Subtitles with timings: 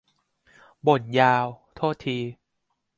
[0.87, 1.45] บ่นยาว
[1.75, 2.17] โทษที